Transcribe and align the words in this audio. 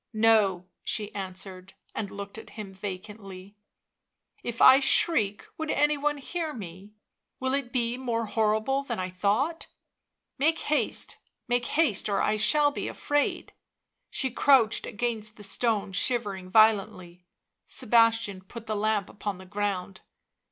"No," 0.31 0.65
she 0.83 1.13
answered, 1.13 1.75
and 1.93 2.09
looked 2.09 2.39
at 2.39 2.49
him 2.49 2.73
vacantly." 2.73 3.55
If 4.43 4.59
I 4.59 4.79
shriek 4.79 5.45
would 5.59 5.69
any 5.69 5.95
one 5.95 6.17
hear 6.17 6.55
me? 6.55 6.95
Will 7.39 7.53
it 7.53 7.71
be 7.71 7.99
more 7.99 8.25
horrible 8.25 8.81
than 8.81 8.97
I 8.99 9.11
thought? 9.11 9.67
Make 10.39 10.57
haste— 10.61 11.17
make 11.47 11.67
haste— 11.67 12.09
or 12.09 12.19
I 12.19 12.35
shall 12.37 12.71
be 12.71 12.87
afraid." 12.87 13.53
She 14.09 14.31
crouched 14.31 14.87
against 14.87 15.37
the 15.37 15.43
stone, 15.43 15.91
shivering 15.91 16.49
violently. 16.49 17.27
Sebastian 17.67 18.41
put 18.41 18.65
the 18.65 18.75
lamp 18.75 19.07
upon 19.07 19.37
the 19.37 19.45
ground. 19.45 20.01